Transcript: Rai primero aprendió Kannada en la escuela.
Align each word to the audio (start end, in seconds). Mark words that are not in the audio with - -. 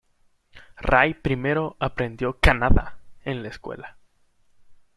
Rai 0.77 1.13
primero 1.13 1.75
aprendió 1.79 2.39
Kannada 2.39 2.97
en 3.23 3.43
la 3.43 3.49
escuela. 3.49 3.97